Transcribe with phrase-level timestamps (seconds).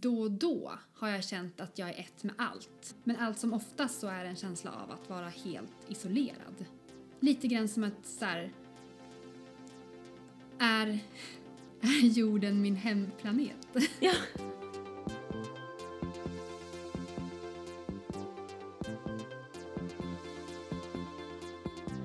[0.00, 2.94] då och då har jag känt att jag är ett med allt.
[3.04, 6.64] Men allt som oftast så är det en känsla av att vara helt isolerad.
[7.20, 8.52] Lite grann som att så här,
[10.58, 10.88] är,
[11.80, 13.66] är jorden min hemplanet?
[14.00, 14.12] Ja.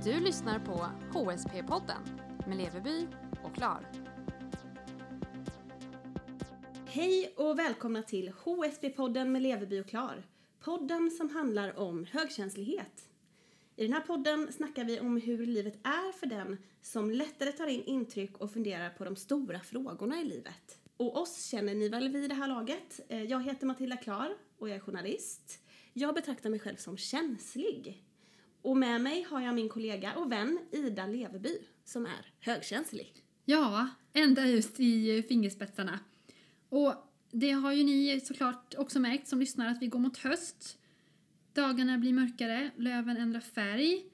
[0.03, 3.07] Du lyssnar på HSP-podden med Leveby
[3.43, 4.04] och Klar.
[6.95, 10.23] Hej och välkomna till HSB-podden med Leveby och Klar.
[10.59, 13.09] Podden som handlar om högkänslighet.
[13.75, 17.67] I den här podden snackar vi om hur livet är för den som lättare tar
[17.67, 20.79] in intryck och funderar på de stora frågorna i livet.
[20.97, 22.99] Och oss känner ni väl vid det här laget.
[23.09, 25.59] Eh, jag heter Matilda Klar och jag är journalist.
[25.93, 28.03] Jag betraktar mig själv som känslig.
[28.61, 33.13] Och med mig har jag min kollega och vän Ida Leveby som är högkänslig.
[33.45, 35.99] Ja, ända ut i fingerspetsarna.
[36.75, 36.93] Och
[37.31, 40.77] det har ju ni såklart också märkt som lyssnar att vi går mot höst.
[41.53, 44.05] Dagarna blir mörkare, löven ändrar färg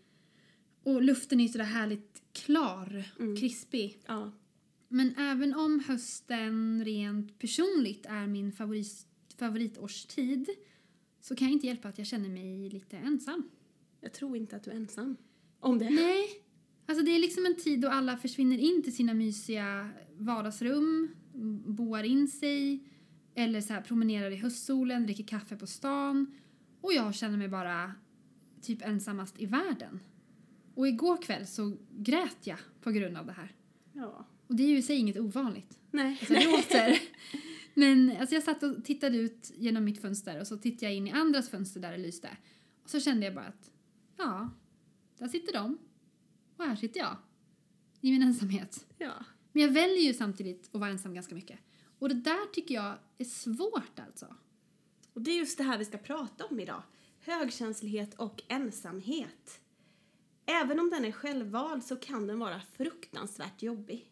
[0.83, 3.03] och luften är sådär härligt klar,
[3.39, 4.02] krispig.
[4.08, 4.31] Ja,
[4.88, 10.49] Men även om hösten rent personligt är min favorit, favoritårstid
[11.21, 13.49] så kan jag inte hjälpa att jag känner mig lite ensam.
[14.02, 15.17] jag tror inte att du är ensam
[15.59, 15.89] om det.
[15.89, 16.25] Nej.
[16.86, 21.16] Alltså det är liksom en tid då alla försvinner in till sina mysiga vardagsrum,
[21.66, 22.84] boar in sig
[23.36, 26.36] eller så här promenerar i höstsolen, dricker kaffe på stan
[26.81, 27.94] och jag känner mig bara
[28.61, 30.00] typ ensammast i världen.
[30.75, 33.56] Och igår kväll så grät jag på grund av det här.
[33.94, 34.28] Ja.
[34.48, 35.80] Och det är ju i sig inget ovanligt.
[35.92, 36.17] Nej.
[36.20, 37.00] Alltså jag låter.
[37.73, 41.08] Men alltså jag satt och tittade ut genom mitt fönster och så tittade jag in
[41.08, 42.30] i andras fönster där det lyste.
[42.83, 43.72] Och så kände jag bara att
[44.17, 44.50] ja,
[45.17, 45.78] där sitter de.
[46.58, 47.17] Och här sitter jag.
[48.02, 48.86] I min ensamhet.
[48.98, 49.26] Ja.
[49.52, 51.59] Men jag väljer ju samtidigt att vara ensam ganska mycket.
[51.99, 54.35] Och det där tycker jag är svårt alltså.
[55.13, 56.83] Och det är just det här vi ska prata om idag.
[57.19, 59.61] Högkänslighet och ensamhet.
[60.45, 64.11] Även om den är självvald så kan den vara fruktansvärt jobbig.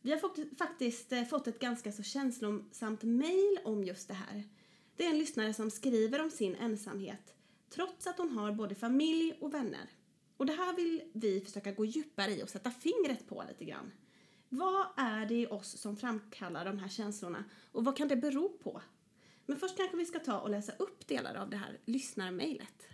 [0.00, 4.48] Vi har fått, faktiskt eh, fått ett ganska så känslosamt mejl om just det här.
[4.96, 7.34] Det är en lyssnare som skriver om sin ensamhet
[7.74, 9.90] trots att hon har både familj och vänner.
[10.36, 13.92] Och det här vill vi försöka gå djupare i och sätta fingret på lite grann.
[14.54, 18.48] Vad är det i oss som framkallar de här känslorna och vad kan det bero
[18.48, 18.82] på?
[19.46, 22.88] Men först kanske vi ska ta och läsa upp delar av det här lyssnarmejlet.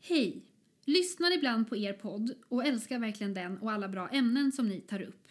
[0.00, 0.42] Hej!
[0.84, 4.80] Lyssnar ibland på er podd och älskar verkligen den och alla bra ämnen som ni
[4.80, 5.28] tar upp.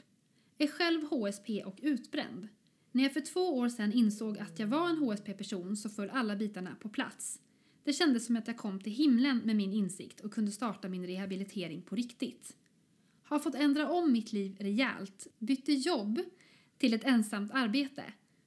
[0.58, 2.48] Är själv HSP och utbränd.
[2.92, 6.36] När jag för två år sedan insåg att jag var en HSP-person så föll alla
[6.36, 7.40] bitarna på plats.
[7.84, 11.08] Det kändes som att jag kom till himlen med min insikt och kunde starta min
[11.08, 12.56] rehabilitering på riktigt.
[13.30, 16.20] Har fått ändra om mitt liv rejält, bytte jobb
[16.78, 18.04] till ett ensamt arbete.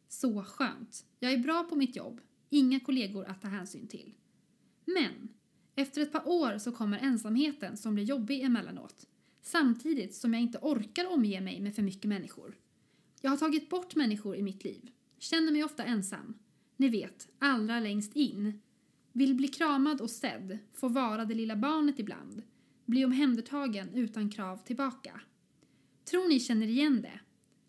[0.09, 1.05] Så skönt.
[1.19, 2.21] Jag är bra på mitt jobb,
[2.51, 4.15] inga kollegor att ta hänsyn till.
[4.85, 5.29] Men
[5.75, 9.07] efter ett par år så kommer ensamheten som blir jobbig emellanåt.
[9.43, 12.57] Samtidigt som jag inte orkar omge mig med för mycket människor.
[13.21, 14.91] Jag har tagit bort människor i mitt liv.
[15.19, 16.35] Känner mig ofta ensam.
[16.77, 18.61] Ni vet, allra längst in.
[19.13, 22.43] Vill bli kramad och sedd, få vara det lilla barnet ibland.
[22.85, 25.21] Bli omhändertagen utan krav tillbaka.
[26.11, 27.21] Tror ni känner igen det?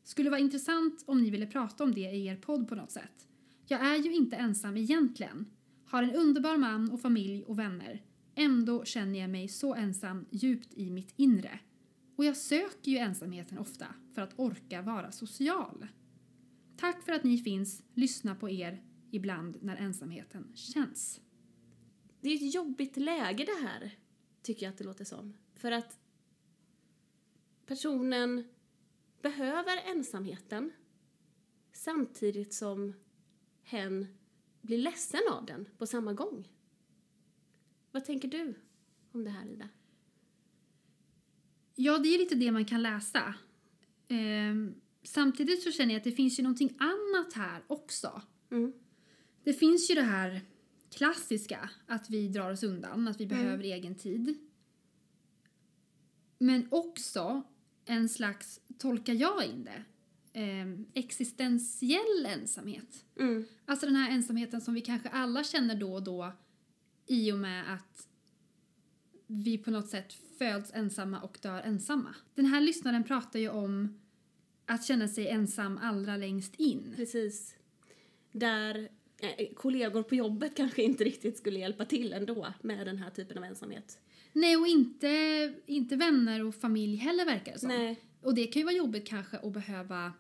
[0.04, 3.28] Skulle vara intressant om ni ville prata om det i er podd på något sätt.
[3.68, 5.46] Jag är ju inte ensam egentligen.
[5.86, 8.02] Har en underbar man och familj och vänner.
[8.36, 11.60] Ändå känner jag mig så ensam djupt i mitt inre.
[12.16, 15.88] Och jag söker ju ensamheten ofta för att orka vara social.
[16.78, 17.84] Tack för att ni finns.
[17.94, 18.82] Lyssna på er
[19.12, 21.22] ibland när ensamheten känns.
[22.22, 23.94] Det är ett jobbigt läge det här,
[24.44, 25.38] tycker jag att det låter som.
[25.56, 26.00] För att
[27.66, 28.44] personen
[29.22, 30.72] behöver ensamheten
[31.72, 32.94] samtidigt som
[33.64, 34.08] hen
[34.62, 36.48] blir ledsen av den på samma gång.
[37.92, 38.56] Vad tänker du
[39.12, 39.70] om det här, Ida?
[41.76, 43.36] Ja, det är lite det man kan läsa.
[44.08, 48.22] Ehm, samtidigt så känner jag att det finns ju någonting annat här också.
[48.52, 48.74] Mm.
[49.44, 50.42] Det finns ju det här
[50.94, 54.38] klassiska, att vi drar oss undan, att vi behöver egen tid.
[56.40, 57.44] Men också
[57.86, 59.84] en slags, tolkar jag in det,
[60.40, 63.06] ehm, existentiell ensamhet.
[63.20, 63.46] Mm.
[63.66, 66.32] Alltså den här ensamheten som vi kanske alla känner då och då
[67.08, 68.08] i och med att
[69.28, 72.16] vi på något sätt föds ensamma och dör ensamma.
[72.36, 74.00] Den här lyssnaren pratar ju om
[74.66, 76.94] att känna sig ensam allra längst in.
[76.96, 77.56] Precis.
[78.32, 78.88] Där eh,
[79.56, 83.44] kollegor på jobbet kanske inte riktigt skulle hjälpa till ändå med den här typen av
[83.44, 84.00] ensamhet.
[84.34, 87.70] Nej, och inte, inte vänner och familj heller verkar det som.
[87.70, 88.00] Nej.
[88.22, 90.14] Och det kan ju vara jobbigt kanske att behöva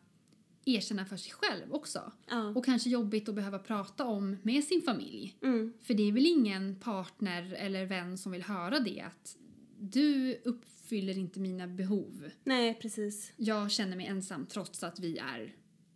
[0.65, 2.11] erkänna för sig själv också.
[2.29, 2.47] Ja.
[2.47, 5.37] Och kanske jobbigt att behöva prata om med sin familj.
[5.41, 5.73] Mm.
[5.81, 9.37] För det är väl ingen partner eller vän som vill höra det att
[9.79, 12.29] du uppfyller inte mina behov.
[12.43, 13.33] Nej, precis.
[13.37, 15.55] Jag känner mig ensam trots att vi är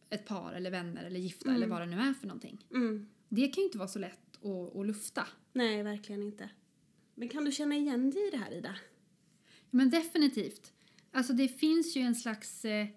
[0.10, 1.56] ett par eller vänner eller gifta Mm.
[1.56, 2.66] eller vad det nu är för någonting.
[2.72, 3.08] Mm.
[3.30, 5.28] Det kan ju inte vara så lätt att, att lufta.
[5.54, 6.50] Nej, verkligen inte.
[7.16, 8.76] Men kan du känna igen dig i det här, Ida?
[9.70, 10.74] Men definitivt.
[11.12, 12.66] Alltså det finns ju en slags...
[12.66, 12.88] Eh,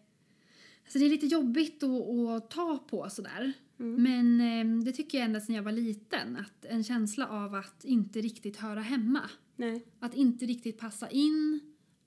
[0.83, 3.53] alltså det är lite jobbigt att, att ta på sådär.
[3.79, 4.03] Mm.
[4.03, 4.41] Men
[4.81, 6.37] eh, det tycker jag ända sedan jag var liten.
[6.37, 9.31] Att en känsla av att inte riktigt höra hemma.
[9.57, 9.85] Nej.
[9.99, 11.61] Att inte riktigt passa in.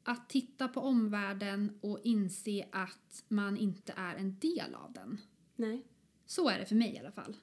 [0.04, 5.18] Att titta på omvärlden och inse att man inte är en del av den.
[5.56, 5.84] Nej.
[6.26, 7.38] Så är det för mig i alla fall.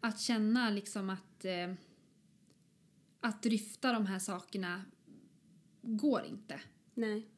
[0.00, 1.44] Att känna liksom att...
[1.44, 1.74] Eh,
[3.20, 4.82] att dryfta de här sakerna
[5.82, 6.60] går inte.
[6.94, 7.28] Nej.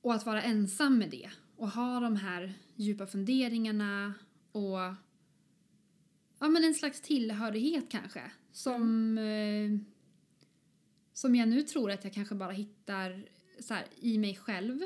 [0.00, 4.14] Och att vara ensam med det och ha de här djupa funderingarna
[4.52, 4.78] och
[6.38, 9.78] ja, men en slags tillhörighet kanske som, eh,
[11.12, 13.28] som jag nu tror att jag kanske bara hittar
[13.60, 14.80] så här, i mig själv.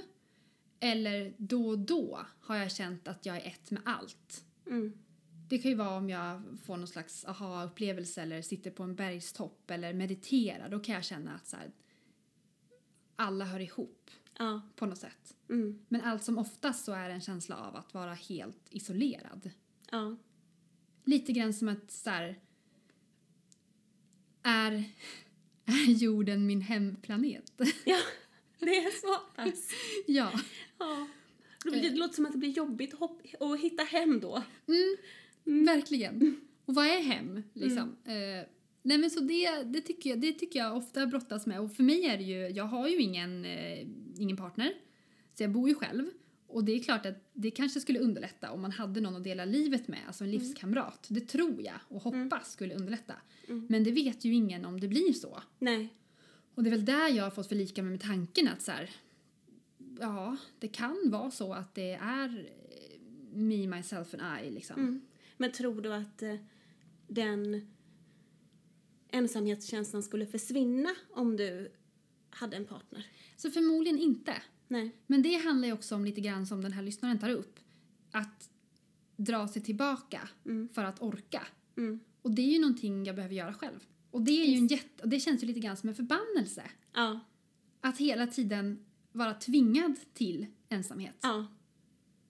[0.81, 4.45] Eller då och då har jag känt att jag är ett med allt.
[4.67, 4.93] Mm.
[5.49, 9.71] Det kan ju vara om jag får någon slags aha-upplevelse eller sitter på en bergstopp
[9.71, 10.69] eller mediterar.
[10.69, 11.73] Då kan jag känna att så här,
[13.17, 14.61] alla hör ihop Ja.
[14.77, 15.35] på något sätt.
[15.49, 15.85] Mm.
[15.89, 19.51] Men allt som oftast så är det en känsla av att vara helt isolerad.
[19.91, 20.17] Ja.
[21.05, 22.41] Lite grann som att så här,
[24.43, 24.73] är,
[25.65, 27.53] är jorden min hemplanet?
[27.85, 27.99] Ja,
[28.67, 29.71] det är så pass.
[30.07, 30.33] ja.
[30.79, 31.09] Ja.
[31.65, 32.95] Det låter som att det blir jobbigt
[33.41, 34.43] att, hitta hem då.
[34.69, 36.41] Mm, Verkligen.
[36.65, 37.43] Och vad är hem?
[37.53, 37.97] Liksom?
[38.05, 38.47] Eh,
[38.83, 41.61] nej men så det, det, tycker jag, det tycker jag ofta brottas med.
[41.61, 44.73] Och för mig är det ju, jag har ju ingen, eh, ingen partner.
[45.35, 46.07] Så jag bor ju själv.
[46.47, 49.45] Och det är klart att det kanske skulle underlätta om man hade någon att dela
[49.45, 51.07] livet med, alltså en livskamrat.
[51.09, 53.15] Det tror jag och hoppas skulle underlätta.
[53.49, 53.67] Mm.
[53.69, 55.43] Men det vet ju ingen om det blir så.
[55.59, 55.89] Nej.
[56.59, 58.91] Och det är väl där jag har fått förlika mig med tanken att så här,
[60.01, 63.01] ja, det kan vara så att det är eh,
[63.33, 64.81] me, myself and I liksom.
[64.81, 65.01] Mm.
[65.37, 66.35] Men tror du att eh,
[67.09, 67.71] den
[69.09, 71.73] ensamhetskänslan skulle försvinna om du
[72.31, 73.07] hade en partner?
[73.37, 74.43] Så förmodligen inte.
[74.69, 74.91] Nej.
[75.07, 77.59] Men det handlar ju också om lite grann som den här lyssnaren tar upp.
[78.11, 78.51] Att
[79.17, 80.69] dra sig tillbaka Mm.
[80.69, 81.47] för att orka.
[81.77, 82.01] Mm.
[82.23, 83.81] Och det är ju någonting jag behöver göra själv.
[84.19, 86.71] Och det är ju en jätte, och det känns ju lite grann som en förbannelse.
[86.95, 87.21] Ja.
[87.81, 91.17] Att hela tiden vara tvingad till ensamhet.
[91.23, 91.47] Ja.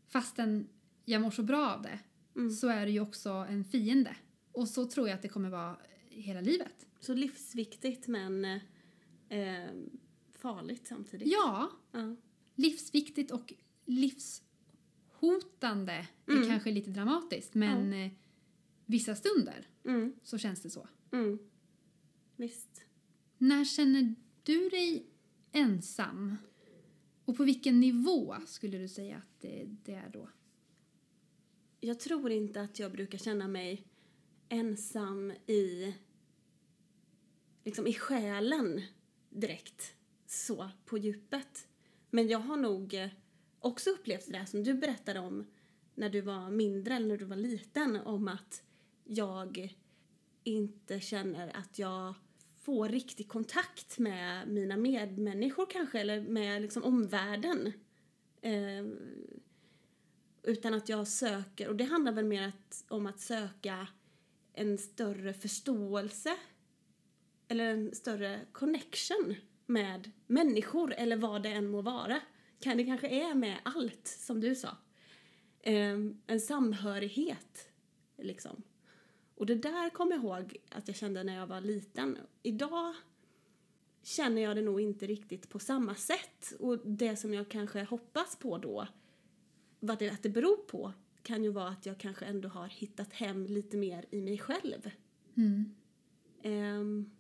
[0.08, 0.68] Fastän
[1.04, 1.98] jag mår så bra av det
[2.36, 2.50] Mm.
[2.50, 4.16] så är det ju också en fiende.
[4.52, 5.76] Och så tror jag att det kommer vara
[6.08, 6.86] hela livet.
[7.00, 8.60] Så livsviktigt men eh,
[10.38, 11.28] farligt samtidigt.
[11.32, 12.16] Ja, Ja.
[12.54, 13.52] livsviktigt och
[15.10, 16.42] livshotande Mm.
[16.42, 18.10] är kanske lite dramatiskt men eh,
[18.86, 20.12] vissa stunder Mm.
[20.22, 20.88] så känns det så.
[21.12, 21.38] Mm.
[22.38, 22.84] Visst.
[23.38, 25.06] När känner du dig
[25.52, 26.36] ensam?
[27.24, 30.28] Och på vilken nivå skulle du säga att det, det är då?
[31.80, 33.86] Jag tror inte att jag brukar känna mig
[34.48, 35.94] ensam i
[37.64, 38.82] liksom i själen
[39.30, 39.94] direkt
[40.26, 41.68] så på djupet.
[42.10, 43.08] Men jag har nog eh,
[43.58, 45.46] också upplevt det där som du berättade om
[45.94, 48.62] när du var mindre eller när du var liten om att
[49.04, 49.76] jag
[50.44, 52.14] inte känner att jag
[52.68, 57.72] få riktig kontakt med mina medmänniskor kanske eller med liksom omvärlden.
[58.42, 58.86] Eh,
[60.42, 63.88] utan att jag söker, och det handlar väl mer att, om att söka
[64.52, 66.36] en större förståelse
[67.48, 69.34] eller en större connection
[69.66, 72.20] med människor eller vad det än må vara.
[72.60, 74.76] Kan det kanske är med allt, som du sa.
[75.60, 75.96] Eh,
[76.26, 77.68] en samhörighet,
[78.18, 78.62] liksom.
[79.38, 82.18] Och det där kommer jag ihåg att jag kände när jag var liten.
[82.42, 82.94] Idag
[84.02, 86.52] känner jag det nog inte riktigt på samma sätt.
[86.58, 88.86] Och det som jag kanske hoppas på då,
[89.80, 90.92] vad det, att det beror på,
[91.22, 94.90] kan ju vara att jag kanske ändå har hittat hem lite mer i mig själv.
[95.36, 95.74] Mm.
[96.42, 97.10] Ehm,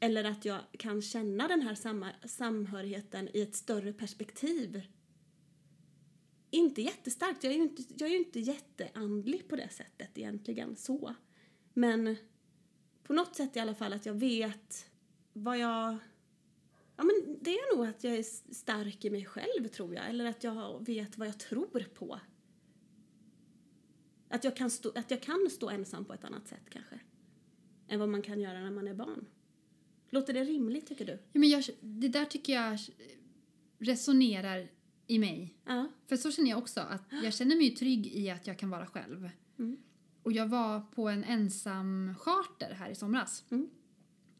[0.00, 4.82] eller att jag kan känna den här samma, samhörigheten i ett större perspektiv.
[6.54, 10.76] Inte jättestarkt, jag är ju inte, jag är ju inte jätteandlig på det sättet egentligen
[10.76, 11.14] så.
[11.72, 12.16] Men
[13.02, 14.90] på något sätt i alla fall att jag vet
[15.32, 15.96] vad jag...
[16.96, 18.22] Ja men det är nog att jag är
[18.54, 22.20] stark i mig själv tror jag, eller att jag vet vad jag tror på.
[24.28, 27.00] Att jag kan stå, att jag kan stå ensam på ett annat sätt kanske
[27.88, 29.26] än vad man kan göra när man är barn.
[30.10, 31.12] Låter det rimligt tycker du?
[31.12, 32.78] Ja, men jag, det där tycker jag
[33.78, 34.68] resonerar
[35.12, 35.54] i mig.
[35.64, 35.88] Ja.
[36.08, 38.86] För så känner jag också, att jag känner mig trygg i att jag kan vara
[38.86, 39.30] själv.
[39.58, 39.76] Mm.
[40.22, 43.44] Och jag var på en ensam charter här i somras.
[43.50, 43.68] Mm.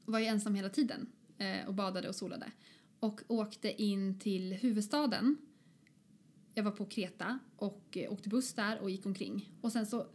[0.05, 1.07] Var ju ensam hela tiden
[1.38, 2.52] eh, och badade och solade.
[3.00, 5.37] Och åkte in till huvudstaden.
[6.55, 9.52] Jag var på Kreta och eh, åkte buss där och gick omkring.
[9.61, 10.07] Och sen så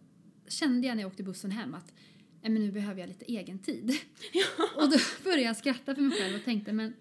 [0.48, 1.94] kände jag när jag åkte bussen hem att
[2.42, 3.92] "Nej, men nu behöver jag lite egen tid.
[4.76, 6.94] och då började jag skratta för mig själv och tänkte men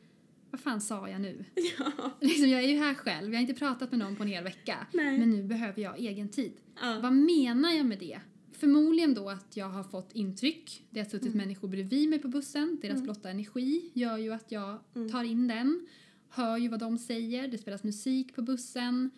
[0.56, 1.44] vad fan sa jag nu?
[1.78, 2.10] Ja.
[2.20, 4.44] Liksom, jag är ju här själv, jag har inte pratat med någon på en hel
[4.44, 4.86] vecka.
[4.92, 5.18] Nej.
[5.18, 6.52] Men nu behöver jag egen tid.
[6.80, 6.98] Ja.
[7.02, 8.20] Vad menar jag med det?
[8.52, 10.86] Förmodligen då att jag har fått intryck.
[10.90, 12.78] Det har suttit människor bredvid mig på bussen.
[12.82, 14.78] Deras blotta energi gör ju att jag
[15.12, 15.86] tar in den.
[16.28, 17.48] Hör ju vad de säger.
[17.48, 19.10] Det spelas musik på bussen.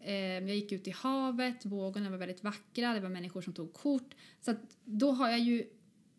[0.00, 1.66] Eh, jag gick ut i havet.
[1.66, 2.94] Vågorna var väldigt vackra.
[2.94, 4.14] Det var människor som tog kort.
[4.40, 5.64] Så då har jag ju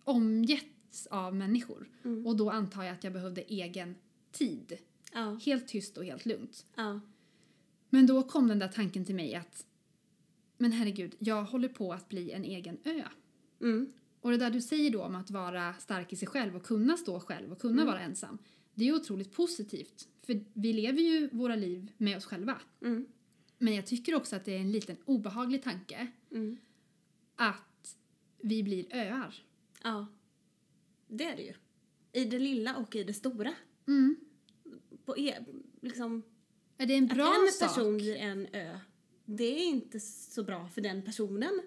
[0.03, 1.89] omgetts av människor.
[2.25, 3.96] Och då antar jag att jag behövde egen
[4.33, 4.77] tid.
[5.13, 5.39] Ja.
[5.45, 6.65] Helt tyst och helt lugnt.
[6.75, 6.99] Ja.
[7.89, 9.65] Men då kom den där tanken till mig att
[10.57, 13.03] men herregud, jag håller på att bli en egen ö.
[13.61, 13.93] Mm.
[14.21, 16.97] Och det där du säger då om att vara stark i sig själv och kunna
[16.97, 18.37] stå själv och kunna vara ensam.
[18.73, 20.07] Det är otroligt positivt.
[20.21, 22.61] För vi lever ju våra liv med oss själva.
[22.81, 23.05] Mm.
[23.57, 26.57] Men jag tycker också att det är en liten obehaglig tanke Mm.
[27.35, 27.97] att
[28.41, 29.43] vi blir öar.
[29.83, 30.07] Ja.
[31.07, 31.53] Det är det ju.
[32.11, 33.53] I det lilla och i det stora.
[33.87, 34.15] Mm.
[35.05, 35.45] På e-
[35.81, 36.23] liksom,
[36.77, 37.67] Är det en bra att en sak?
[37.69, 38.77] person blir en ö,
[39.25, 41.61] det är inte så bra för den personen.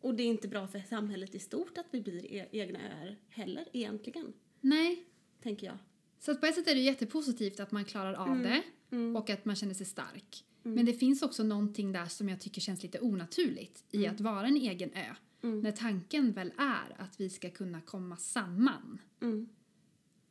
[0.00, 3.16] Och det är inte bra för samhället i stort att vi blir e- egna öar
[3.28, 5.04] heller egentligen, Nej.
[5.42, 5.78] tänker jag.
[6.18, 9.16] Så på ett sätt är det jättepositivt att man klarar av det Mm.
[9.16, 10.44] och att man känner sig stark.
[10.62, 14.46] Men det finns också någonting där som jag tycker känns lite onaturligt i att vara
[14.46, 15.14] en egen ö.
[15.42, 15.60] Mm.
[15.60, 18.98] När tanken väl är att vi ska kunna komma samman.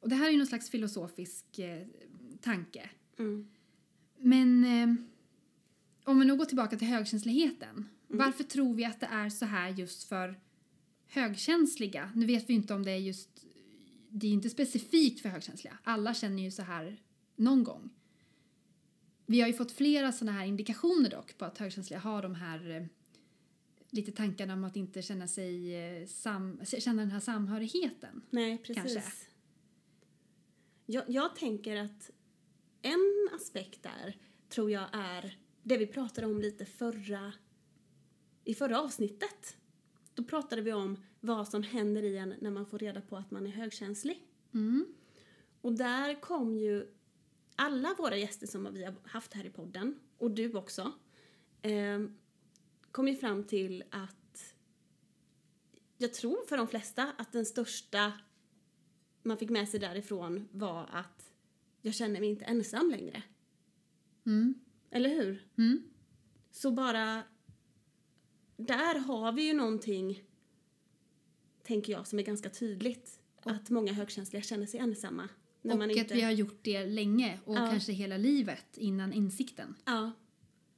[0.01, 0.03] Mm.
[0.03, 1.87] Och det här är ju någon slags filosofisk eh,
[2.41, 2.89] tanke.
[3.19, 3.47] Mm.
[4.17, 5.03] Men eh,
[6.03, 7.89] om vi nu går tillbaka till högkänsligheten.
[8.07, 10.39] Varför tror vi att det är så här just för
[11.07, 12.11] högkänsliga?
[12.15, 13.45] Nu vet vi inte om det är just...
[14.09, 15.77] Det är inte specifikt för högkänsliga.
[15.83, 17.01] Alla känner ju så här
[17.35, 17.89] någon gång.
[19.25, 22.69] Vi har ju fått flera såna här indikationer dock på att högkänsliga har de här
[22.69, 22.85] eh,
[23.89, 28.21] lite tankarna om att inte känna sig eh, sam, känna den här samhörigheten.
[28.29, 28.75] Nej, precis.
[28.75, 29.03] Kanske.
[30.91, 32.11] Jag, jag tänker att
[32.81, 34.17] en aspekt där
[34.49, 37.33] tror jag är det vi pratade om lite förra,
[38.43, 39.57] i förra avsnittet.
[40.13, 43.31] Då pratade vi om vad som händer i en när man får reda på att
[43.31, 44.27] man är högkänslig.
[44.53, 44.85] Mm.
[45.61, 46.93] Och där kom ju
[47.55, 50.91] alla våra gäster som vi har haft här i podden, och du också,
[51.61, 51.99] eh,
[52.91, 54.55] kom ju fram till att
[55.97, 58.13] jag tror för de flesta att den största
[59.23, 61.33] man fick med sig därifrån var att
[61.81, 63.23] jag känner mig inte ensam längre.
[64.25, 64.53] Mm.
[64.91, 65.47] Eller hur?
[65.57, 65.83] Mm.
[66.51, 67.23] Så bara...
[68.57, 70.23] Där har vi ju någonting,
[71.63, 73.19] tänker jag, som är ganska tydligt.
[73.43, 75.29] Att många högkänsliga känner sig ensamma.
[75.61, 76.13] När och man att inte...
[76.13, 77.67] vi har gjort det länge och Ja.
[77.71, 79.75] kanske hela livet innan insikten.
[79.85, 80.11] Ja.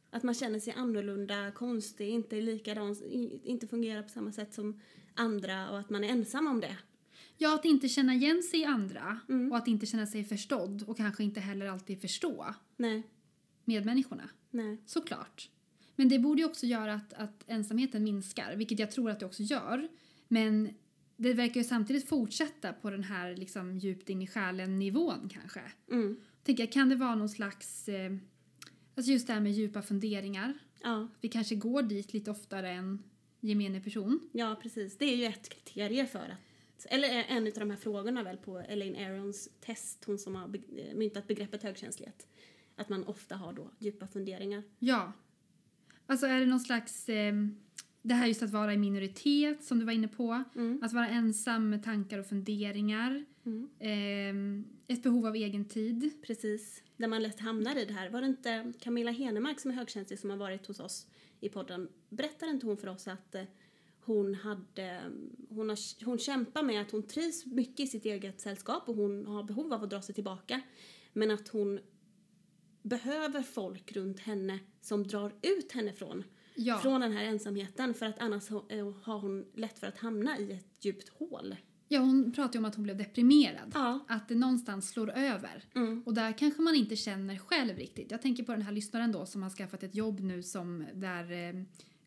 [0.09, 2.95] Att man känner sig annorlunda, konstig, inte likadan,
[3.43, 4.81] inte fungerar på samma sätt som
[5.13, 6.77] andra och att man är ensam om det.
[7.37, 9.51] Ja, att inte känna igen sig i andra Mm.
[9.51, 13.03] och att inte känna sig förstådd och kanske inte heller alltid förstå Nej,
[13.65, 14.29] medmänniskorna.
[14.49, 14.77] nej.
[14.85, 15.49] Såklart.
[15.95, 19.25] Men det borde ju också göra att, att ensamheten minskar, vilket jag tror att det
[19.25, 19.87] också gör.
[20.27, 20.69] Men
[21.17, 25.61] det verkar ju samtidigt fortsätta på den här liksom djupt in i själen-nivån kanske.
[25.91, 26.17] Mm.
[26.43, 27.89] Tänker kan det vara någon slags...
[27.89, 28.11] Eh,
[28.95, 30.53] alltså just det här med djupa funderingar.
[30.83, 33.03] Ja, Vi kanske går dit lite oftare än
[33.39, 34.19] gemene person.
[34.31, 34.97] ja, precis.
[34.97, 36.37] Det är ju ett kriterie för att...
[36.89, 40.95] Eller en av de här frågorna väl på Elaine Arons test, hon som har eh,
[40.95, 42.27] myntat begreppet högkänslighet.
[42.75, 44.63] Att man ofta har då djupa funderingar.
[44.79, 45.13] Ja.
[46.05, 47.09] Alltså är det någon slags...
[47.09, 47.33] Eh,
[48.05, 50.43] det här just att vara i minoritet som du var inne på.
[50.55, 50.79] Mm.
[50.83, 53.25] Att vara ensam med tankar och funderingar.
[53.45, 53.69] Mm.
[53.79, 56.11] Eh, ett behov av egen tid.
[56.21, 56.83] Precis.
[56.97, 58.09] Där man lätt hamnar i det här.
[58.09, 61.07] Var det inte Camilla Henemark som är högkänslig som har varit hos oss
[61.39, 61.89] i podden?
[62.09, 63.43] Berättade inte hon för oss att eh,
[64.05, 65.01] hon hade,
[65.49, 69.25] hon, har, hon kämpar med att hon trivs mycket i sitt eget sällskap och hon
[69.25, 70.61] har behov av att dra sig tillbaka.
[71.13, 71.79] Men att hon
[72.81, 76.23] behöver folk runt henne som drar ut henne från,
[76.55, 76.77] Ja.
[76.79, 80.51] från den här ensamheten för att annars eh, har hon lätt för att hamna i
[80.51, 81.55] ett djupt hål.
[81.87, 83.71] ja, hon pratade ju om att hon blev deprimerad.
[83.73, 83.99] Ja.
[84.07, 85.63] Att det någonstans slår över.
[85.75, 86.03] Mm.
[86.05, 88.11] Och där kanske man inte känner själv riktigt.
[88.11, 91.31] Jag tänker på den här lyssnaren då som har skaffat ett jobb nu som där
[91.31, 91.63] eh,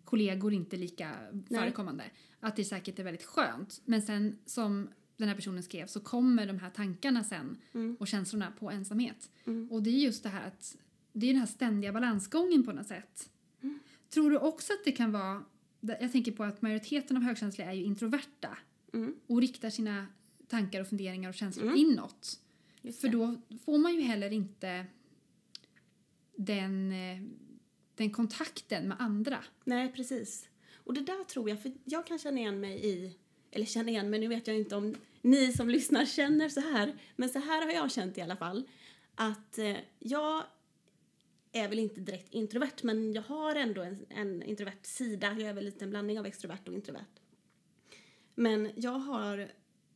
[0.07, 1.15] kollegor inte lika
[1.49, 2.05] förekommande.
[2.41, 3.83] Att det säkert är väldigt skönt.
[3.85, 7.97] Men sen som den här personen skrev så kommer de här tankarna sen Mm.
[8.01, 9.31] och känslorna på ensamhet.
[9.45, 9.71] Mm.
[9.73, 10.77] Och det är just det här att
[11.13, 13.31] det är den här ständiga balansgången på något sätt.
[13.63, 13.79] Mm.
[14.11, 15.45] Tror du också att det kan vara,
[15.81, 18.59] jag tänker på att majoriteten av högkänsliga är ju introverta
[18.93, 19.15] Mm.
[19.27, 20.07] och riktar sina
[20.49, 21.77] tankar och funderingar och känslor Mm.
[21.79, 22.41] inåt.
[23.01, 23.35] För då
[23.65, 24.87] får man ju heller inte
[26.37, 27.23] den, eh,
[27.97, 29.45] den kontakten med andra.
[29.65, 30.49] Nej, precis.
[30.75, 33.17] Och det där tror jag, för jag kan känna igen mig i,
[33.51, 36.99] eller känna igen mig, nu vet jag inte om ni som lyssnar känner så här,
[37.17, 38.69] men så här har jag känt i alla fall,
[39.15, 40.43] att eh, jag
[41.53, 45.33] är väl inte direkt introvert, men jag har ändå en, en introvert sida.
[45.33, 47.21] Jag är väl lite en blandning av extrovert och introvert.
[48.35, 49.49] Men jag har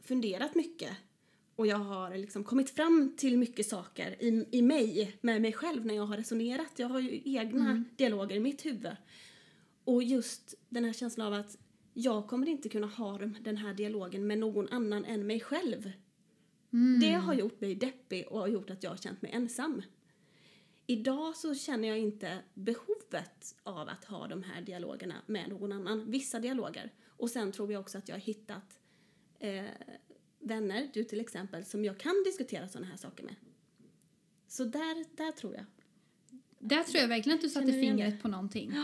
[0.03, 0.97] funderat mycket
[1.61, 5.87] och jag har liksom kommit fram till mycket saker i, i mig, med mig själv,
[5.87, 6.73] när jag har resonerat.
[6.79, 8.97] Jag har ju egna dialoger i mitt huvud.
[9.85, 11.59] Och just den här känslan av att
[11.95, 15.93] jag kommer inte kunna ha de- den här dialogen med någon annan än mig själv.
[17.01, 19.83] Det har gjort mig deppig och har gjort att jag har känt mig ensam.
[20.87, 26.11] Idag så känner jag inte behovet av att ha de här dialogerna med någon annan.
[26.11, 26.93] Vissa dialoger.
[27.07, 28.79] Och sen tror jag också att jag har hittat
[29.39, 29.65] eh,
[30.41, 33.35] vänner, du till exempel, som jag kan diskutera sådana här saker med.
[34.49, 35.65] Så där, där tror jag.
[36.59, 38.23] Där tror jag verkligen att du satte fingret det?
[38.23, 38.75] på någonting.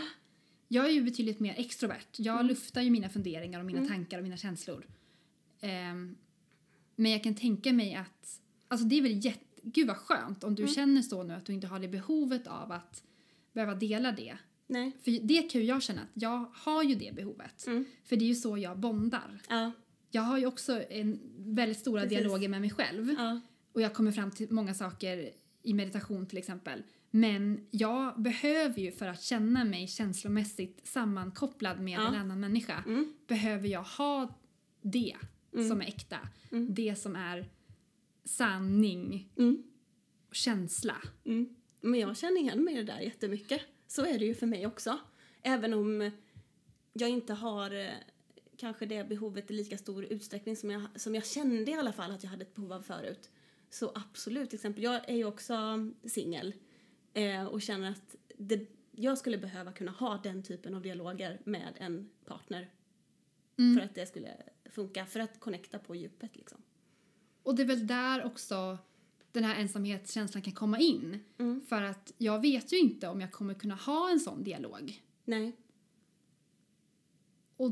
[0.67, 2.07] Jag är ju betydligt mer extrovert.
[2.17, 2.47] Jag Mm.
[2.47, 4.87] luftar ju mina funderingar och mina tankar och mina känslor.
[5.61, 6.15] Ehm,
[6.95, 10.55] men jag kan tänka mig att, alltså det är väl jätte, gud vad skönt om
[10.55, 10.73] du Mm.
[10.75, 13.03] känner så nu att du inte har det behovet av att
[13.53, 14.37] behöva dela det.
[14.67, 14.91] Nej.
[15.03, 17.67] För det kan ju jag känna att jag har ju det behovet.
[17.67, 17.85] Mm.
[18.03, 19.41] För det är ju så jag bondar.
[19.49, 19.71] Ja.
[20.09, 22.17] Jag har ju också en väldigt stora Precis.
[22.17, 23.11] dialoger med mig själv.
[23.17, 23.41] Ja.
[23.73, 25.31] Och jag kommer fram till många saker
[25.63, 26.83] i meditation till exempel.
[27.11, 32.07] Men jag behöver ju för att känna mig känslomässigt sammankopplad med Ja.
[32.07, 33.13] en annan människa Mm.
[33.27, 34.39] behöver jag ha
[34.81, 35.15] det
[35.53, 35.69] Mm.
[35.69, 36.17] som är äkta.
[36.51, 36.73] Mm.
[36.73, 37.49] Det som är
[38.25, 39.63] sanning Mm.
[40.29, 40.95] och känsla.
[41.25, 41.55] Mm.
[41.81, 43.61] Men jag känner igen mig i det där jättemycket.
[43.87, 44.97] Så är det ju för mig också.
[45.41, 46.11] Även om
[46.93, 47.89] jag inte har eh,
[48.57, 52.11] kanske det behovet i lika stor utsträckning som jag, som jag kände i alla fall
[52.11, 53.29] att jag hade ett behov av förut.
[53.69, 55.55] Så absolut, till exempel, jag är ju också
[56.05, 56.53] singel
[57.13, 61.73] eh, och känner att det, jag skulle behöva kunna ha den typen av dialoger med
[61.77, 62.69] en partner
[63.59, 63.77] Mm.
[63.77, 66.61] för att det skulle funka, för att connecta på djupet liksom.
[67.43, 68.77] Och det är väl där också
[69.31, 71.19] den här ensamhetskänslan kan komma in.
[71.37, 71.61] Mm.
[71.61, 75.03] För att jag vet ju inte om jag kommer kunna ha en sån dialog.
[75.25, 75.55] Nej.
[77.57, 77.71] Och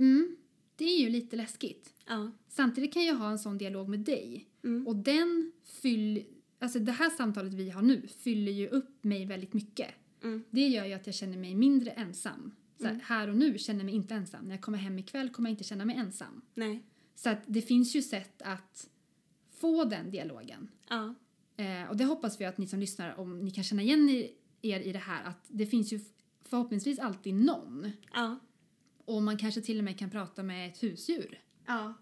[0.00, 0.36] mm,
[0.76, 1.94] det är ju lite läskigt.
[2.06, 2.30] Ja.
[2.48, 4.48] Samtidigt kan jag ha en sån dialog med dig.
[4.64, 4.86] Mm.
[4.86, 6.24] Och den fyller...
[6.58, 9.88] Alltså det här samtalet vi har nu fyller ju upp mig väldigt mycket.
[10.22, 10.44] Mm.
[10.50, 12.54] Det gör ju att jag känner mig mindre ensam.
[12.80, 14.44] Så här, Här och nu känner jag mig inte ensam.
[14.44, 16.42] När jag kommer hem ikväll kommer jag inte känna mig ensam.
[16.54, 16.82] Nej.
[17.14, 18.88] Så att det finns ju sätt att
[19.56, 20.68] få den dialogen.
[20.88, 21.14] Ja.
[21.56, 24.30] Eh, och det hoppas vi att ni som lyssnar, om ni kan känna igen er,
[24.62, 26.00] er i det här, att det finns ju
[26.44, 27.90] förhoppningsvis alltid någon.
[28.12, 28.38] Ja.
[29.04, 31.40] Och man kanske till och med kan prata med ett husdjur.
[31.66, 31.94] Ja.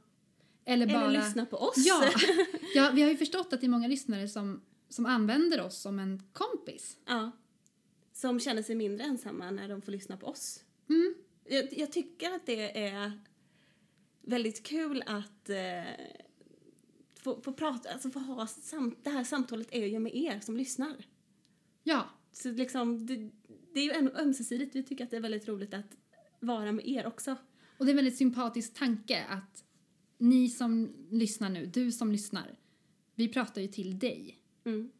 [0.64, 1.04] Eller bara...
[1.04, 1.76] Eller lyssna på oss.
[1.76, 2.10] Ja,
[2.74, 5.98] ja, vi har ju förstått att det är många lyssnare som, som använder oss som
[5.98, 6.96] en kompis.
[7.06, 7.30] Ja.
[8.12, 10.64] Som känner sig mindre ensamma när de får lyssna på oss.
[10.88, 11.14] Mm.
[11.44, 13.12] Jag, jag tycker att det är
[14.22, 15.82] väldigt kul att eh,
[17.14, 20.56] få, få prata, alltså få ha samt, det här samtalet är ju med er som
[20.56, 20.96] lyssnar.
[21.82, 23.30] Ja, Så liksom, det,
[23.74, 24.76] det är ju ömsesidigt.
[24.76, 25.96] Vi tycker att det är väldigt roligt att
[26.40, 27.36] vara med er också.
[27.78, 29.64] och det är en väldigt sympatisk tanke att
[30.18, 32.58] ni som lyssnar nu, du som lyssnar,
[33.14, 34.38] vi pratar ju till dig.
[34.64, 34.90] Mm.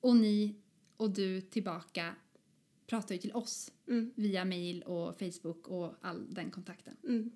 [0.00, 0.54] Och ni
[0.96, 2.14] och du tillbaka
[2.86, 4.12] pratar ju till oss Mm.
[4.16, 6.96] via mail och Facebook och all den kontakten.
[7.04, 7.30] Mm.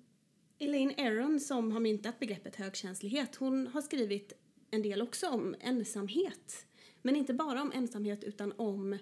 [0.59, 4.33] Elaine Aron som har myntat begreppet högkänslighet, hon har skrivit
[4.71, 6.65] en del också om ensamhet.
[7.01, 8.97] Men inte bara om ensamhet utan om,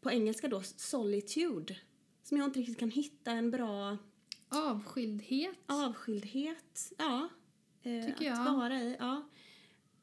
[0.00, 1.76] på engelska då, solitude.
[2.26, 3.98] Som jag inte riktigt kan hitta en bra
[4.48, 5.56] Avskildhet.
[5.66, 6.92] avskildhet.
[6.98, 7.28] Ja.
[7.82, 8.56] Eh, Tycker att jag.
[8.56, 8.96] vara i.
[8.98, 9.28] Ja.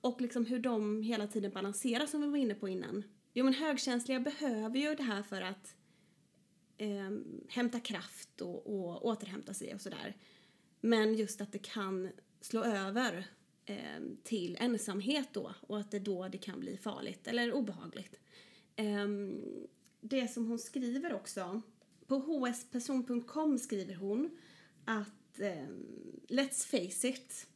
[0.01, 3.03] Och liksom hur de hela tiden balanserar som vi var inne på innan.
[3.33, 5.75] Jo men högkänsliga behöver ju det här för att
[6.77, 7.11] eh,
[7.49, 10.17] hämta kraft och, och återhämta sig och sådär.
[10.81, 12.09] Men just att det kan
[12.41, 13.27] slå över
[13.65, 18.15] eh, till ensamhet då och att det då det kan bli farligt eller obehagligt.
[18.75, 19.07] Eh,
[20.01, 21.61] det som hon skriver också,
[22.07, 24.37] på hsperson.com skriver hon
[24.85, 25.67] att eh,
[26.27, 27.47] let's face it,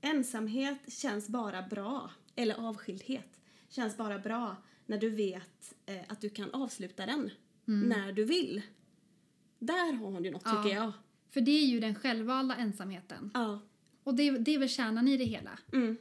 [0.00, 6.28] ensamhet känns bara bra, eller avskildhet känns bara bra när du vet eh, att du
[6.30, 7.30] kan avsluta den
[7.64, 8.62] när du vill.
[9.58, 10.62] Där har hon ju något Ja.
[10.62, 10.92] tycker jag.
[11.28, 13.30] För det är ju den självvalda ensamheten.
[13.34, 13.60] Ja.
[14.04, 15.58] Och det, det är väl kärnan i det hela.
[15.72, 15.96] Mm.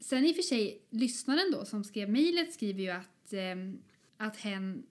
[0.00, 3.82] Sen i och för sig, lyssnaren då som skrev mejlet skriver ju att ehm,
[4.16, 4.86] att hen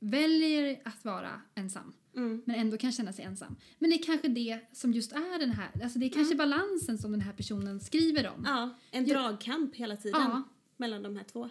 [0.00, 1.92] väljer att vara ensam.
[2.16, 2.42] Mm.
[2.46, 3.56] Men ändå kan känna sig ensam.
[3.78, 6.98] Men det är kanske det som just är den här, alltså det är kanske balansen
[6.98, 8.42] som den här personen skriver om.
[8.46, 10.42] Ja, en dragkamp hela tiden Ja.
[10.76, 11.48] mellan de här två.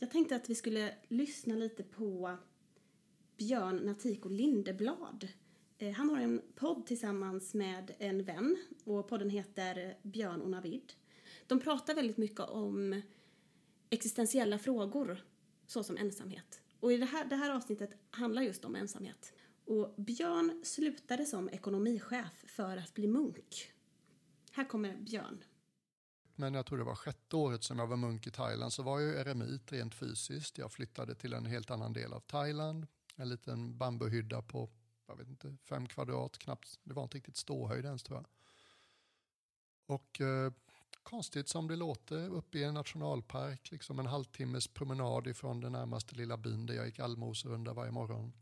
[0.00, 2.36] Jag tänkte att vi skulle lyssna lite på
[3.36, 5.28] Björn Natiko Lindeblad.
[5.78, 10.92] Eh, Han har en podd tillsammans med en vän och podden heter Björn och Navid.
[11.46, 13.02] De pratar väldigt mycket om
[13.90, 15.24] existentiella frågor
[15.66, 16.60] såsom ensamhet.
[16.84, 19.32] Och i det här, det här avsnittet handlar just om ensamhet.
[19.66, 23.72] Och Björn slutade som ekonomichef för att bli munk.
[24.52, 25.44] Här kommer Björn.
[26.34, 29.00] Men jag tror det var sjätte året som jag var munk i Thailand så var
[29.00, 30.58] jag ju eremit rent fysiskt.
[30.58, 32.86] Jag flyttade till en helt annan del av Thailand.
[33.16, 34.70] En liten bambuhydda på,
[35.06, 36.78] jag vet inte, fem kvadrat knappt.
[36.82, 38.26] Det var inte riktigt ståhöjd ens tror jag.
[39.86, 40.52] Och eh,
[41.04, 46.14] konstigt som det låter, uppe i en nationalpark, liksom en halvtimmes promenad ifrån den närmaste
[46.14, 48.32] lilla byn där jag gick allmoserunda varje morgon.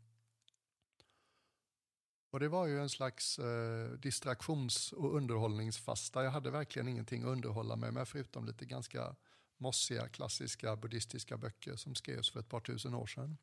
[2.29, 6.23] Och det var ju en slags eh, distraktions och underhållningsfasta.
[6.23, 9.15] Jag hade verkligen ingenting att underhålla mig med förutom lite ganska
[9.57, 13.37] mossiga klassiska buddhistiska böcker som skrevs för ett par tusen år sedan.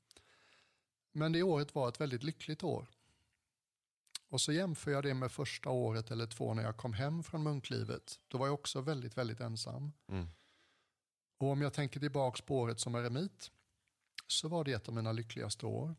[1.13, 2.87] Men det året var ett väldigt lyckligt år.
[4.31, 7.43] Och så jämför jag det med första året eller två när jag kom hem från
[7.43, 8.21] munklivet.
[8.29, 9.93] Då var jag också väldigt, väldigt ensam.
[10.09, 10.29] Mm.
[11.39, 13.51] Och om jag tänker tillbaks på året som eremit
[14.27, 15.95] så var det ett av mina lyckligaste år.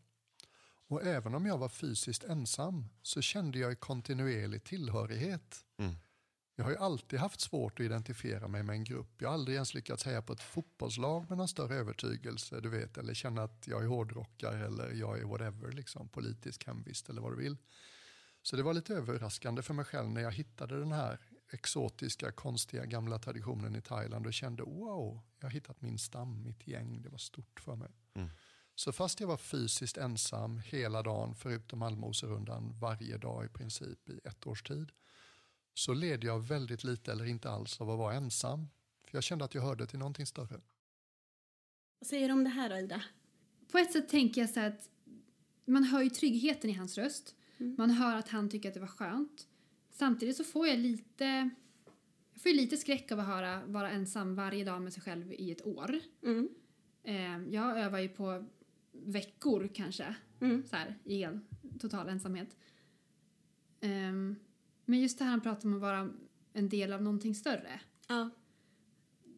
[0.87, 5.65] Och även om jag var fysiskt ensam så kände jag kontinuerlig tillhörighet.
[5.77, 5.95] Mm.
[6.55, 9.21] Jag har ju alltid haft svårt att identifiera mig med en grupp.
[9.21, 12.97] Jag har aldrig ens lyckats heja på ett fotbollslag med någon större övertygelse, du vet,
[12.97, 17.31] eller känna att jag är hårdrockare eller jag är whatever, liksom, politisk hemvist eller vad
[17.31, 17.57] du vill.
[18.41, 21.19] Så det var lite överraskande för mig själv när jag hittade den här
[21.53, 26.67] exotiska, konstiga gamla traditionen i Thailand och kände wow, jag har hittat min stam, mitt
[26.67, 27.91] gäng, det var stort för mig.
[28.13, 28.29] Mm.
[28.75, 34.19] Så fast jag var fysiskt ensam hela dagen, förutom allmoserundan, varje dag i princip i
[34.23, 34.91] ett års tid,
[35.73, 38.67] så led jag väldigt lite eller inte alls av att vara ensam.
[39.07, 40.61] För jag kände att jag hörde till någonting större.
[41.99, 43.03] Vad säger du om det här då, Ida?
[43.71, 44.89] På ett sätt tänker jag så att
[45.65, 47.35] man hör ju tryggheten i hans röst.
[47.61, 47.75] Mm.
[47.77, 49.47] Man hör att han tycker att det var skönt.
[49.91, 51.49] Samtidigt så får jag lite
[52.33, 55.51] jag får lite skräck av att höra vara ensam varje dag med sig själv i
[55.51, 55.99] ett år.
[56.23, 56.49] Mm.
[57.03, 58.45] Eh, jag övar ju på
[58.91, 60.63] veckor kanske, Mm.
[60.69, 61.39] så här, i hel,
[61.79, 62.55] total ensamhet.
[63.81, 64.35] Ehm,
[64.85, 66.09] men just det här han pratar om att vara
[66.53, 67.79] en del av någonting större.
[68.07, 68.29] Ja.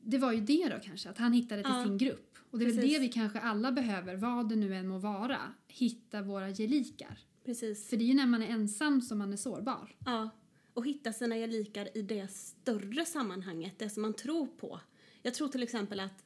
[0.01, 2.37] Det var ju det då kanske, att han hittade till Ja, sin grupp.
[2.51, 2.93] Och det är väl precis.
[2.93, 5.39] det vi kanske alla behöver, vad det nu än må vara.
[5.67, 7.19] Hitta våra gelikar.
[7.45, 7.89] Precis.
[7.89, 9.95] För det är ju när man är ensam som man är sårbar.
[10.05, 10.29] Ja.
[10.73, 14.79] Och hitta sina gelikar i det större sammanhanget, det som man tror på.
[15.21, 16.25] Jag tror till exempel att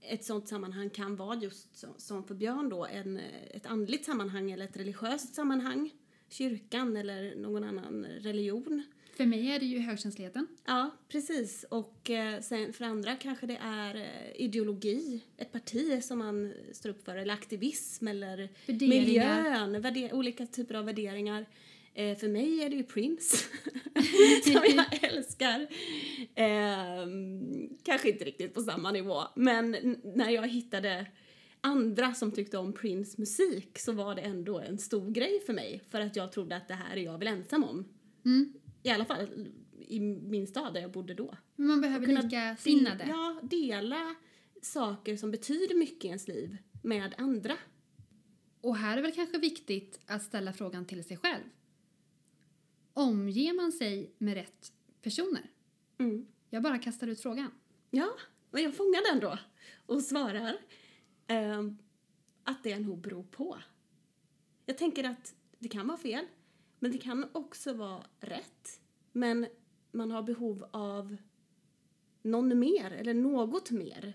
[0.00, 4.64] ett sånt sammanhang kan vara just som för Björn då, en, ett andligt sammanhang eller
[4.64, 5.90] ett religiöst sammanhang.
[6.28, 8.84] Kyrkan eller någon annan religion.
[9.16, 10.46] För mig är det ju högkänsligheten.
[10.66, 11.64] Ja, precis.
[11.68, 16.90] Och eh, sen för andra kanske det är eh, ideologi, ett parti som man står
[16.90, 19.68] upp för, eller aktivism eller Värderingar.
[19.68, 21.46] miljön, olika typer av värderingar.
[21.94, 23.36] Eh, för mig är det ju Prince,
[24.44, 25.66] som jag älskar.
[26.34, 31.06] Ehm, kanske inte riktigt på samma nivå, men när jag hittade
[31.60, 35.82] andra som tyckte om Prince musik så var det ändå en stor grej för mig,
[35.90, 37.84] för att jag trodde att det här är jag väl ensam om.
[38.24, 38.52] Mm.
[38.82, 41.36] I alla fall i min stad där jag bodde då.
[41.56, 43.06] Men man behöver kunna likasinnade.
[43.08, 44.14] Ja, dela
[44.62, 47.56] saker som betyder mycket i ens liv med andra.
[48.60, 51.44] Och här är väl kanske viktigt att ställa frågan till sig själv.
[52.92, 55.50] Omger man sig med rätt personer?
[55.98, 56.26] Mm.
[56.50, 57.50] Jag bara kastar ut frågan.
[57.90, 58.08] Ja,
[58.50, 59.38] men jag fångar den då
[59.86, 60.58] och svarar
[61.26, 61.78] ehm,
[62.44, 63.58] att det nog beror på.
[64.66, 66.26] Jag tänker att det kan vara fel,
[66.80, 68.80] men det kan också vara rätt.
[69.12, 69.46] Men
[69.92, 71.16] man har behov av
[72.22, 74.12] någon mer, eller något mer.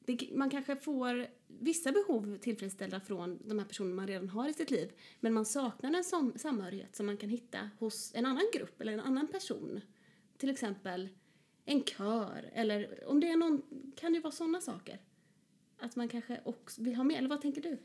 [0.00, 4.52] Det, man kanske får vissa behov tillfredsställda från de här personerna man redan har i
[4.52, 8.44] sitt liv, men man saknar en sam samhörighet som man kan hitta hos en annan
[8.54, 9.80] grupp eller en annan person.
[10.38, 11.08] Till exempel
[11.64, 13.62] en kör eller om det är någon,
[13.96, 15.00] kan ju vara sådana saker.
[15.78, 17.78] Att man kanske också vill ha med, eller vad tänker du?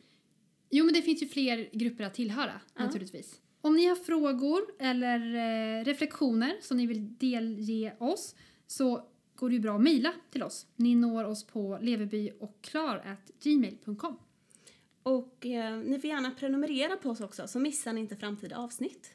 [0.69, 2.83] Jo, men det finns ju fler grupper att tillhöra Ja.
[2.85, 3.41] naturligtvis.
[3.61, 8.35] Om ni har frågor eller eh, reflektioner som ni vill delge oss
[8.67, 10.67] så går det ju bra att mejla till oss.
[10.75, 14.17] Ni når oss på leverbyochklar@gmail.com.
[15.03, 19.13] Och eh, ni får gärna prenumerera på oss också så missar ni inte framtida avsnitt.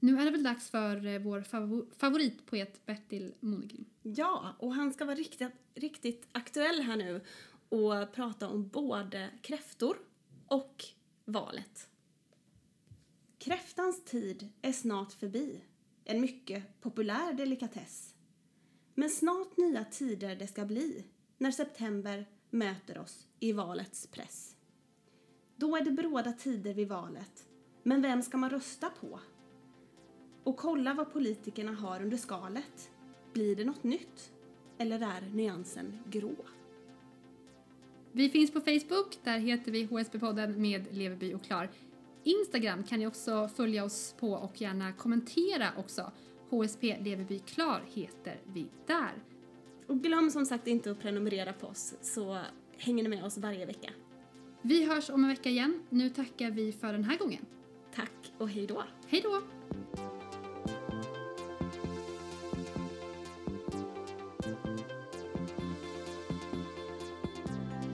[0.00, 3.84] Nu är det väl dags för eh, vår favor- favoritpoet Bertil Monegrim.
[4.02, 7.20] Ja, och han ska vara riktigt, riktigt aktuell här nu.
[7.68, 9.96] och prata om både kräftor
[10.46, 10.84] och
[11.24, 11.88] valet.
[13.46, 15.60] Kräftans tid är snart förbi,
[16.04, 18.14] en mycket populär delikatess.
[18.94, 21.04] Men snart nya tider det ska bli
[21.38, 24.56] när september möter oss i valets press.
[25.56, 27.48] Då är det bråda tider vid valet,
[27.82, 29.20] men vem ska man rösta på?
[30.44, 32.90] Och kolla vad politikerna har under skalet.
[33.32, 34.32] Blir det något nytt?
[34.78, 36.36] Eller är nyansen grå?
[38.12, 41.70] Vi finns på Facebook, där heter vi HSB-podden med Leverby och Klar.
[42.26, 46.12] Instagram kan ni också följa oss på och gärna kommentera också.
[46.50, 49.12] HSP Leverby Klar heter vi där.
[49.86, 52.40] Och glöm som sagt inte att prenumerera på oss så
[52.76, 53.90] hänger ni med oss varje vecka.
[54.62, 55.80] Vi hörs om en vecka igen.
[55.90, 57.46] Nu tackar vi för den här gången.
[57.94, 58.82] Tack och hej då!
[59.06, 59.42] Hej då!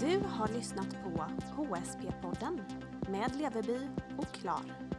[0.01, 1.25] Du har lyssnat på
[1.57, 2.61] HSP-podden
[3.13, 3.79] med Leveby
[4.19, 4.92] och Klar.